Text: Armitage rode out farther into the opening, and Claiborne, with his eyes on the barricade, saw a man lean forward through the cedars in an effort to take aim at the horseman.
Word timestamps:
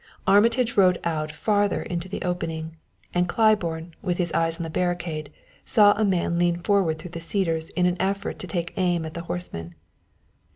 Armitage 0.25 0.75
rode 0.77 0.99
out 1.03 1.31
farther 1.31 1.83
into 1.83 2.09
the 2.09 2.23
opening, 2.23 2.75
and 3.13 3.29
Claiborne, 3.29 3.93
with 4.01 4.17
his 4.17 4.31
eyes 4.33 4.57
on 4.57 4.63
the 4.63 4.69
barricade, 4.71 5.31
saw 5.63 5.91
a 5.91 6.03
man 6.03 6.39
lean 6.39 6.55
forward 6.57 6.97
through 6.97 7.11
the 7.11 7.19
cedars 7.21 7.69
in 7.75 7.85
an 7.85 7.97
effort 8.01 8.39
to 8.39 8.47
take 8.47 8.73
aim 8.77 9.05
at 9.05 9.13
the 9.13 9.21
horseman. 9.25 9.75